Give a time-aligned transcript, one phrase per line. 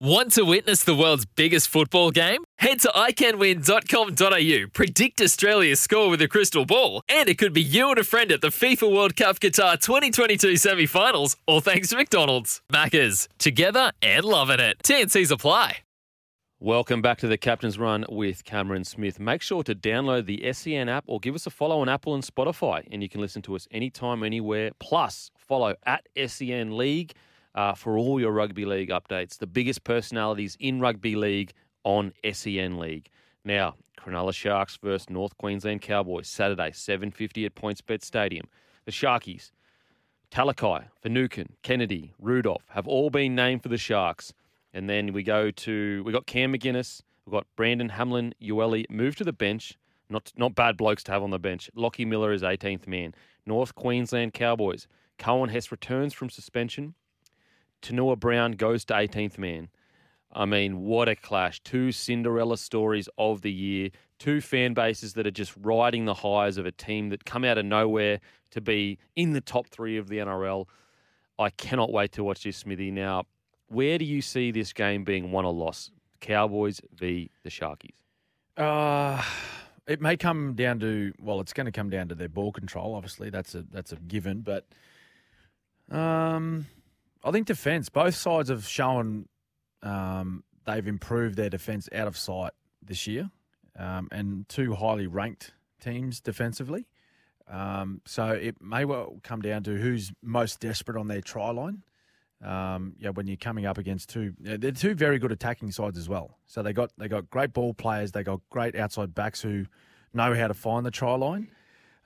[0.00, 2.42] Want to witness the world's biggest football game?
[2.58, 7.90] Head to iCanWin.com.au, predict Australia's score with a crystal ball, and it could be you
[7.90, 11.96] and a friend at the FIFA World Cup Qatar 2022 semi finals, all thanks to
[11.96, 12.60] McDonald's.
[12.72, 14.78] Maccas, together and loving it.
[14.82, 15.76] TNC's apply.
[16.58, 19.20] Welcome back to the Captain's Run with Cameron Smith.
[19.20, 22.24] Make sure to download the SEN app or give us a follow on Apple and
[22.24, 24.72] Spotify, and you can listen to us anytime, anywhere.
[24.80, 27.12] Plus, follow at SEN League
[27.54, 29.38] uh, for all your rugby league updates.
[29.38, 31.52] The biggest personalities in rugby league
[31.84, 33.08] on SEN League.
[33.44, 38.46] Now, Cronulla Sharks versus North Queensland Cowboys, Saturday, 7.50 at PointsBet Stadium.
[38.86, 39.50] The Sharkies,
[40.30, 44.32] Talakai, Finucane, Kennedy, Rudolf have all been named for the Sharks.
[44.72, 49.18] And then we go to, we got Cam McInnes, we've got Braden Hamlin, Uele moved
[49.18, 49.78] to the bench.
[50.10, 51.70] Not, not bad blokes to have on the bench.
[51.74, 53.14] Lockie Miller is 18th man.
[53.46, 54.86] North Queensland Cowboys.
[55.18, 56.94] Coen Hess returns from suspension.
[57.84, 59.68] Tanua Brown goes to 18th man.
[60.32, 61.60] I mean, what a clash.
[61.60, 63.90] Two Cinderella stories of the year.
[64.18, 67.58] Two fan bases that are just riding the highs of a team that come out
[67.58, 70.66] of nowhere to be in the top three of the NRL.
[71.38, 72.90] I cannot wait to watch this, Smithy.
[72.90, 73.24] Now,
[73.68, 75.92] where do you see this game being won or lost?
[76.20, 77.30] Cowboys v.
[77.42, 77.94] the Sharkies.
[78.56, 79.22] Uh,
[79.86, 82.94] it may come down to well, it's going to come down to their ball control.
[82.94, 84.40] Obviously, that's a that's a given.
[84.40, 84.66] But
[85.90, 86.66] um,
[87.24, 87.88] I think defence.
[87.88, 89.28] Both sides have shown
[89.82, 93.30] um, they've improved their defence out of sight this year,
[93.78, 96.86] um, and two highly ranked teams defensively.
[97.48, 101.82] Um, so it may well come down to who's most desperate on their try line.
[102.42, 106.08] Um, yeah, when you're coming up against two, they're two very good attacking sides as
[106.08, 106.38] well.
[106.46, 108.12] So they got they got great ball players.
[108.12, 109.66] They got great outside backs who
[110.12, 111.50] know how to find the try line.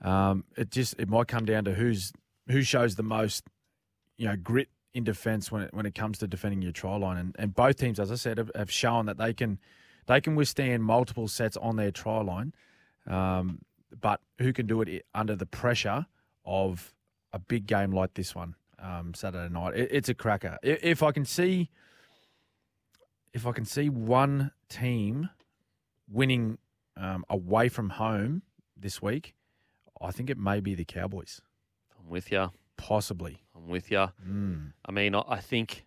[0.00, 2.12] Um, it just it might come down to who's
[2.48, 3.44] who shows the most,
[4.16, 4.68] you know, grit
[4.98, 7.16] in defence when it, when it comes to defending your try line.
[7.16, 9.58] And, and both teams, as I said, have, have shown that they can
[10.06, 12.52] they can withstand multiple sets on their try line.
[13.06, 13.60] Um,
[14.00, 16.06] but who can do it under the pressure
[16.44, 16.92] of
[17.32, 18.54] a big game like this one?
[18.78, 19.74] um, Saturday night.
[19.76, 20.58] It, it's a cracker.
[20.62, 21.70] If I can see,
[23.32, 25.30] if I can see one team
[26.10, 26.58] winning
[26.96, 28.42] um, away from home
[28.76, 29.34] this week,
[30.00, 31.40] I think it may be the Cowboys.
[31.98, 32.50] I'm with you.
[32.78, 33.42] Possibly.
[33.54, 34.06] I'm with you.
[34.26, 34.72] Mm.
[34.86, 35.84] I mean, I think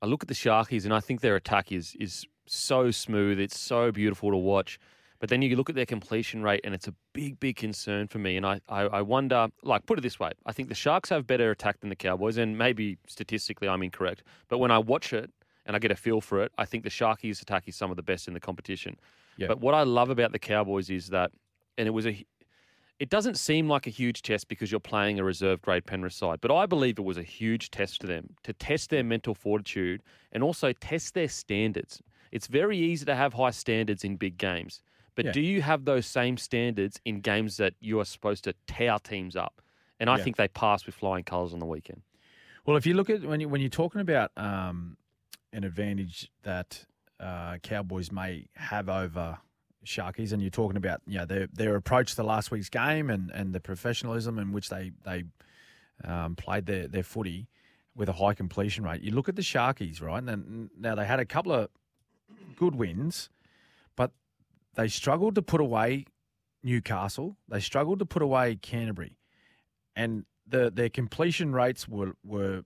[0.00, 3.40] I look at the Sharkies and I think their attack is is so smooth.
[3.40, 4.78] It's so beautiful to watch.
[5.20, 8.18] But then you look at their completion rate, and it's a big, big concern for
[8.18, 8.36] me.
[8.36, 11.26] And I, I, I wonder, like, put it this way: I think the Sharks have
[11.26, 14.22] better attack than the Cowboys, and maybe statistically I'm incorrect.
[14.48, 15.30] But when I watch it
[15.64, 17.96] and I get a feel for it, I think the Sharkies' attack is some of
[17.96, 18.98] the best in the competition.
[19.48, 21.30] But what I love about the Cowboys is that,
[21.78, 22.24] and it was a,
[23.00, 26.40] it doesn't seem like a huge test because you're playing a reserve grade Penrith side,
[26.40, 30.02] but I believe it was a huge test to them to test their mental fortitude
[30.32, 32.02] and also test their standards.
[32.30, 34.82] It's very easy to have high standards in big games.
[35.16, 35.32] But Yeah.
[35.32, 39.36] do you have those same standards in games that you are supposed to tear teams
[39.36, 39.60] up?
[40.00, 40.24] And I Yeah.
[40.24, 42.02] think they passed with flying colours on the weekend.
[42.66, 44.96] Well, if you look at when you when you're talking about um,
[45.52, 46.84] an advantage that
[47.20, 49.38] uh, Cowboys may have over
[49.84, 53.30] Sharkies, and you're talking about you know their their approach to last week's game and,
[53.30, 55.24] and the professionalism in which they they
[56.04, 57.48] um, played their their footy
[57.94, 59.02] with a high completion rate.
[59.02, 60.18] You look at the Sharkies, right?
[60.18, 61.68] And then, now they had a couple of
[62.56, 63.30] good wins,
[63.96, 64.10] but
[64.74, 66.06] they struggled to put away
[66.62, 67.36] Newcastle.
[67.48, 69.18] They struggled to put away Canterbury,
[69.94, 72.64] and the their completion rates were were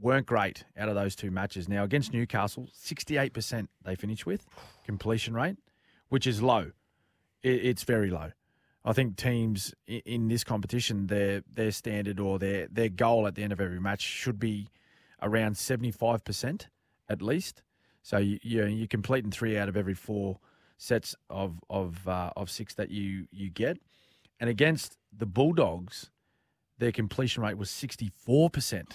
[0.00, 1.68] weren't great out of those two matches.
[1.68, 4.46] Now against Newcastle, sixty eight percent they finished with
[4.84, 5.56] completion rate,
[6.10, 6.72] which is low.
[7.42, 8.32] It, it's very low.
[8.84, 13.42] I think teams in this competition, their their standard or their their goal at the
[13.42, 14.68] end of every match should be
[15.22, 16.68] around seventy five percent
[17.08, 17.62] at least.
[18.02, 20.38] So you you you're completing three out of every four
[20.78, 23.78] sets of of uh, of six that you you get,
[24.38, 26.10] and against the Bulldogs,
[26.78, 28.94] their completion rate was sixty four percent.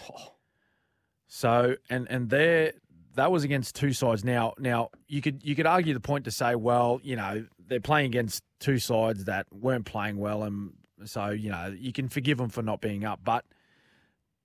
[1.27, 2.73] So and and there
[3.15, 4.23] that was against two sides.
[4.23, 7.79] Now now you could you could argue the point to say, well, you know, they're
[7.79, 10.73] playing against two sides that weren't playing well, and
[11.06, 13.21] so you know you can forgive them for not being up.
[13.23, 13.45] But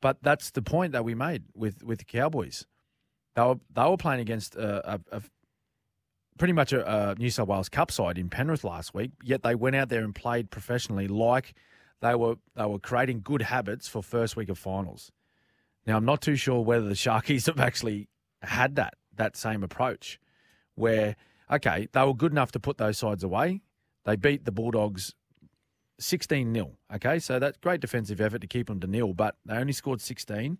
[0.01, 2.67] but that's the point that we made with with the Cowboys.
[3.35, 5.23] they were they were playing against a, a, a
[6.39, 9.13] pretty much a, a New South Wales Cup side in Penrith last week.
[9.23, 11.55] Yet they went out there and played professionally, like
[12.01, 15.13] they were they were creating good habits for first week of finals.
[15.87, 18.09] Now I'm not too sure whether the Sharkies have actually
[18.43, 20.19] had that that same approach,
[20.75, 21.17] where
[21.51, 23.63] okay they were good enough to put those sides away.
[24.05, 25.15] They beat the Bulldogs
[26.01, 26.73] 16 0.
[26.95, 30.01] Okay, so that's great defensive effort to keep them to nil, but they only scored
[30.01, 30.59] 16.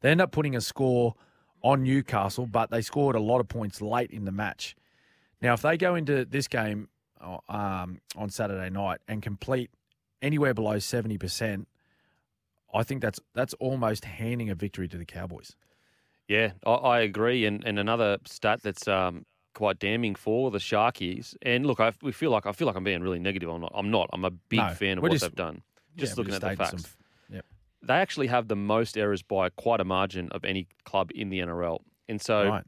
[0.00, 1.14] They end up putting a score
[1.62, 4.76] on Newcastle, but they scored a lot of points late in the match.
[5.40, 6.88] Now, if they go into this game
[7.20, 9.70] uh, um, on Saturday night and complete
[10.20, 11.66] anywhere below 70%,
[12.74, 15.56] I think that's that's almost handing a victory to the Cowboys.
[16.28, 17.44] Yeah, I, I agree.
[17.46, 21.34] And, and another stat that's um, quite damning for the Sharkies.
[21.42, 23.48] And look, I we feel like I feel like I'm being really negative.
[23.50, 23.72] I'm not.
[23.74, 24.08] I'm not.
[24.12, 25.62] I'm a big No, fan of what just- they've done.
[25.96, 26.82] Just Yeah, looking at the facts.
[26.82, 26.90] some-
[27.28, 27.44] yep.
[27.82, 31.40] They actually have the most errors by quite a margin of any club in the
[31.40, 31.80] NRL.
[32.08, 32.64] And so Right.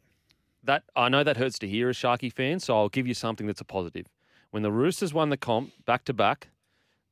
[0.65, 3.47] that I know that hurts to hear as Sharky fans, so I'll give you something
[3.47, 4.07] that's a positive.
[4.51, 6.49] When the Roosters won the comp back to back,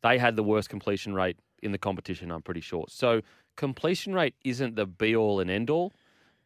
[0.03, 2.85] they had the worst completion rate in the competition, I'm pretty sure.
[2.89, 3.23] So
[3.57, 5.93] completion rate isn't the be all and end all,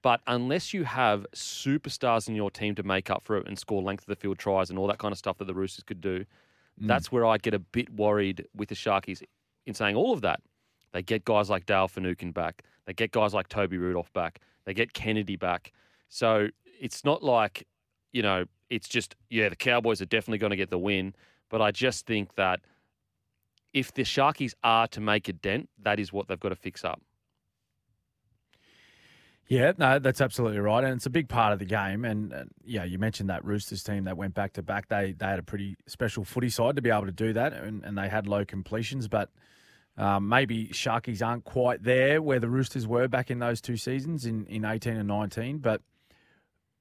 [0.07, 3.83] but unless you have superstars in your team to make up for it and score
[3.83, 6.01] length of the field tries and all that kind of stuff that the Roosters could
[6.01, 6.27] do, mm.
[6.87, 9.25] that's where I get a bit worried with the Sharkies
[9.67, 10.41] in saying all of that.
[10.93, 12.63] They get guys like Dale Finucane back.
[12.85, 14.39] They get guys like Toby Rudolf back.
[14.65, 15.73] They get Kennedy back.
[16.09, 16.51] So
[16.81, 17.67] it's not like,
[18.13, 21.17] you know, it's just, yeah, the Cowboys are definitely going to get the win.
[21.51, 22.61] But I just think that
[23.73, 26.85] if the Sharkies are to make a dent, that is what they've got to fix
[26.85, 27.03] up.
[29.49, 32.05] Yeah, no, that's absolutely right, and it's a big part of the game.
[32.05, 34.89] And uh, yeah, you mentioned that Roosters team that went back to back.
[34.89, 37.85] They they had a pretty special footy side to be able to do that, and,
[37.85, 39.07] and they had low completions.
[39.07, 39.31] But
[39.97, 44.27] um, maybe Sharkies aren't quite there where the Roosters were back in those two seasons
[44.27, 45.59] in, in eighteen and nineteen.
[45.59, 45.81] But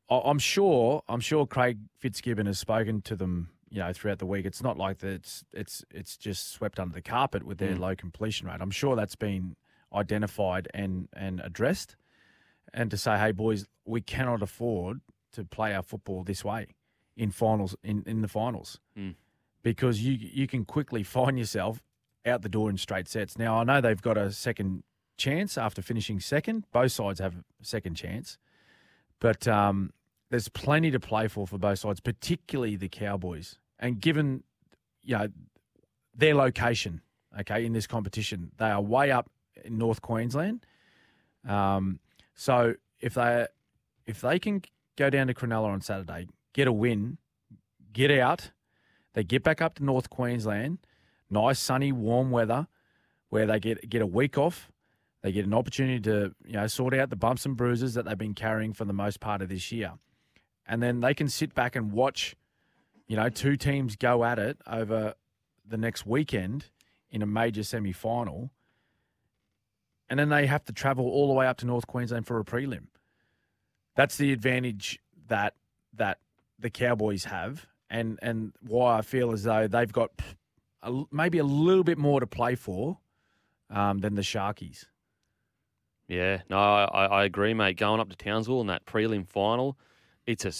[0.09, 3.49] I- I'm sure I'm sure Craig Fitzgibbon has spoken to them.
[3.69, 5.09] You know, throughout the week, it's not like that.
[5.09, 8.57] It's it's it's just swept under the carpet with their low completion rate.
[8.59, 9.55] I'm sure that's been
[9.93, 11.95] identified and and addressed
[12.73, 15.01] and to say, hey, boys, we cannot afford
[15.33, 16.67] to play our football this way
[17.17, 19.15] in finals in, in the finals Mm.
[19.63, 21.81] because you you can quickly find yourself
[22.25, 23.37] out the door in straight sets.
[23.37, 24.83] Now I know they've got a second
[25.17, 26.65] chance after finishing second.
[26.71, 28.37] Both sides have a second chance,
[29.19, 29.91] but um,
[30.29, 33.59] there's plenty to play for for both sides, particularly the Cowboys.
[33.79, 34.43] And given
[35.03, 35.27] you know
[36.17, 37.01] their location,
[37.39, 39.29] okay, in this competition, they are way up
[39.63, 40.65] in North Queensland.
[41.47, 41.99] Um,
[42.35, 43.47] so if they
[44.05, 44.61] if they can
[44.95, 47.17] go down to Cronulla on Saturday, get a win,
[47.93, 48.51] get out,
[49.13, 50.79] they get back up to North Queensland,
[51.29, 52.67] nice sunny warm weather,
[53.29, 54.71] where they get get a week off,
[55.21, 58.17] they get an opportunity to you know sort out the bumps and bruises that they've
[58.17, 59.93] been carrying for the most part of this year,
[60.67, 62.35] and then they can sit back and watch,
[63.07, 65.15] you know, two teams go at it over
[65.67, 66.65] the next weekend
[67.09, 68.51] in a major semi final
[70.09, 72.43] and then they have to travel all the way up to North Queensland for a
[72.43, 72.87] prelim.
[73.95, 75.55] That's the advantage that
[75.93, 76.19] that
[76.59, 80.11] the Cowboys have, and and why I feel as though they've got
[80.83, 82.97] a, maybe a little bit more to play for
[83.69, 84.85] um, than the Sharkies.
[86.07, 87.77] Yeah, no, I, I agree, mate.
[87.77, 89.75] Going up to Townsville in that prelim final,
[90.27, 90.51] it's a,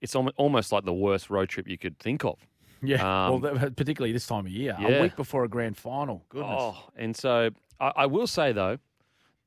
[0.00, 2.38] it's almost like the worst road trip you could think of.
[2.82, 4.88] Yeah, Um, well, particularly this time of year, yeah.
[4.88, 6.24] a week before a grand final.
[6.28, 6.56] Goodness.
[6.58, 7.48] Oh, and so
[7.80, 8.76] I, I will say though,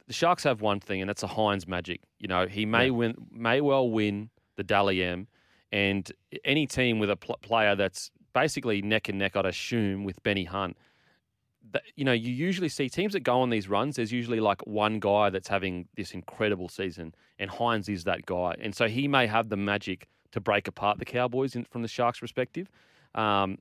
[0.10, 2.02] the Sharks have one thing, and that's a Hynes magic.
[2.18, 2.92] You know, he may Yeah.
[2.92, 5.28] win, may well win the Dally M,
[5.72, 6.12] and
[6.44, 10.46] any team with a pl- player that's basically neck and neck, I'd assume, with Benny
[10.46, 10.76] Hunt.
[11.72, 13.98] That, you know, you usually see teams that go on these runs.
[13.98, 18.56] There's usually like one guy that's having this incredible season, and Hynes is that guy.
[18.60, 21.88] And so he may have the magic to break apart the Cowboys in, from the
[21.88, 22.68] Sharks' perspective.
[23.14, 23.60] Um,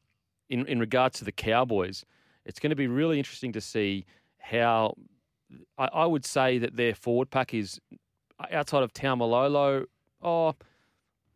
[0.48, 2.06] in in regards to the Cowboys,
[2.46, 4.06] it's going to be really interesting to see
[4.38, 4.94] how.
[5.76, 7.80] I, I would say that their forward pack is
[8.50, 9.86] outside of Taumalolo.
[10.22, 10.54] Oh,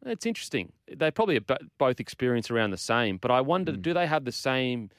[0.04, 0.73] it's interesting.
[0.95, 1.40] They probably
[1.78, 4.90] both experience around the same, but I wonder, do they have the same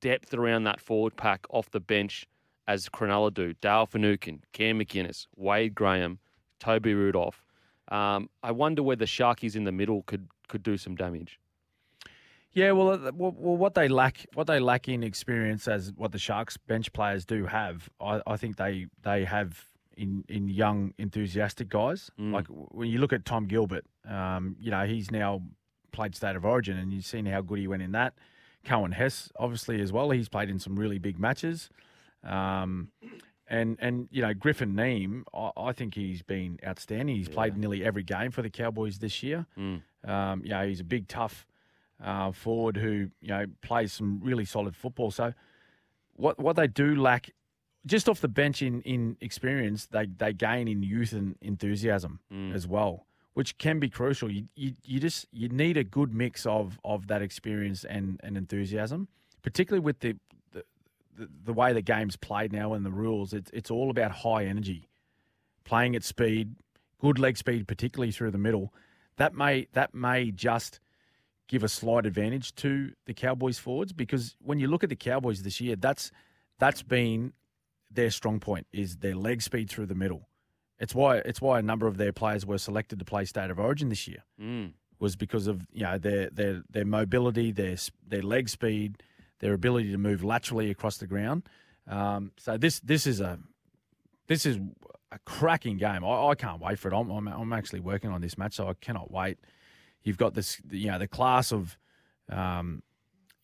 [0.00, 2.26] depth around that forward pack off the bench
[2.68, 3.54] as Cronulla do?
[3.54, 6.18] Dale Finucane, Cam McInnes, Wade Graham,
[6.60, 7.44] Toby Rudolf.
[7.88, 11.40] Um, I wonder whether Sharkies in the middle could could do some damage.
[12.56, 16.10] Yeah, well, uh, well, well, what they lack, what they lack in experience, as what
[16.12, 19.62] the Sharks bench players do have, I, I think they they have
[19.94, 22.10] in in young enthusiastic guys.
[22.18, 22.32] Mm.
[22.32, 25.42] Like when you look at Tom Gilbert, um, you know he's now
[25.92, 28.14] played State of Origin, and you've seen how good he went in that.
[28.64, 31.68] Coen Hess, obviously as well, he's played in some really big matches.
[32.24, 32.88] Um,
[33.48, 37.16] And and you know Griffin Neame, I, I think he's been outstanding.
[37.16, 39.44] He's played nearly every game for the Cowboys this year.
[39.58, 39.82] Mm.
[40.04, 41.46] Um, you know he's a big, tough
[42.02, 45.10] uh, forward who you know plays some really solid football.
[45.10, 45.32] So
[46.14, 47.30] what what they do lack,
[47.86, 52.20] just off the bench in in experience, they they gain in youth and enthusiasm
[52.54, 54.30] as well, which can be crucial.
[54.30, 58.36] You, you you just you need a good mix of of that experience and and
[58.36, 59.08] enthusiasm,
[59.42, 60.16] particularly with the
[60.52, 60.64] the,
[61.16, 63.32] the, the way the game's played now and the rules.
[63.32, 64.88] It's it's all about high energy,
[65.64, 66.56] playing at speed,
[67.00, 68.72] good leg speed, particularly through the middle.
[69.16, 70.80] That may that may just
[71.48, 75.42] give a slight advantage to the Cowboys forwards because when you look at the Cowboys
[75.42, 76.10] this year, that's
[76.58, 77.32] that's been
[77.90, 80.28] their strong point is their leg speed through the middle.
[80.78, 83.58] It's why it's why a number of their players were selected to play State of
[83.58, 84.72] Origin this year Mm.
[84.98, 87.76] was because of you know their their their mobility, their
[88.06, 89.02] their leg speed,
[89.40, 91.48] their ability to move laterally across the ground.
[91.88, 93.38] Um, so this this is a
[94.26, 94.58] this is
[95.12, 96.04] a cracking game.
[96.04, 96.94] I, I can't wait for it.
[96.94, 99.38] I'm, I'm I'm actually working on this match, so I cannot wait.
[100.06, 101.76] You've got this you know the class of
[102.30, 102.84] um,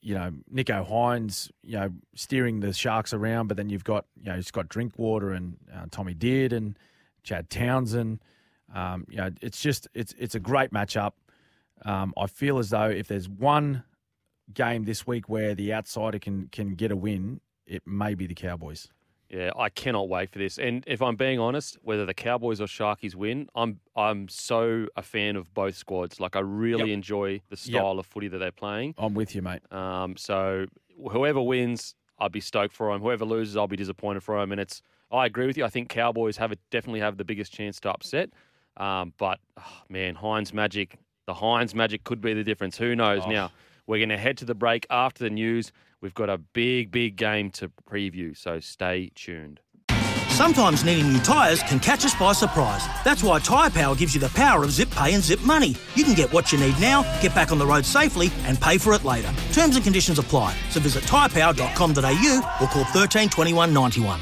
[0.01, 4.33] you know Nicho Hynes, you know steering the Sharks around, but then you've got you
[4.33, 6.79] know Scott Drinkwater and uh, Tommy Dearden and
[7.25, 8.21] Chad Townsend.
[8.73, 11.15] Um, you know, it's just it's it's a great matchup.
[11.85, 13.83] Um, I feel as though if there's one
[14.55, 18.35] game this week where the outsider can can get a win, it may be the
[18.35, 18.87] Cowboys.
[19.33, 20.59] Yeah, I cannot wait for this.
[20.59, 25.03] And if I'm being honest, whether the Cowboys or Sharkies win, I'm I'm so a
[25.03, 26.21] fan of both squads.
[26.21, 26.95] Like I really Yep.
[26.95, 28.95] enjoy the style of footy that they're playing.
[28.99, 29.63] I'm with you, mate.
[29.73, 30.67] Um, so
[31.11, 33.01] whoever wins, I'll be stoked for them.
[33.01, 34.53] Whoever loses, I'll be disappointed for them.
[34.53, 35.65] And it's I agree with you.
[35.65, 38.31] I think Cowboys have a, definitely have the biggest chance to upset.
[38.77, 42.77] Um, but oh, man, Hynes magic, the Hynes magic could be the difference.
[42.77, 43.23] Who knows?
[43.25, 43.31] Oh.
[43.31, 43.51] Now
[43.87, 45.73] we're going to head to the break after the news.
[46.03, 48.37] We've got a big, big game to preview.
[48.37, 49.61] So stay tuned.
[50.29, 52.85] Sometimes needing new tyres can catch us by surprise.
[53.05, 55.77] That's why Tyre Power gives you the power of zip pay and zip money.
[55.95, 58.79] You can get what you need now, get back on the road safely, and pay
[58.79, 59.33] for it later.
[59.53, 60.57] Terms and conditions apply.
[60.71, 64.21] So visit tyrepower.com.au or call 13 21 91.